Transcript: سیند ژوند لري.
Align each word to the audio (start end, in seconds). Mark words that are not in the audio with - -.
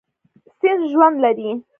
سیند 0.59 0.81
ژوند 0.91 1.15
لري. 1.23 1.49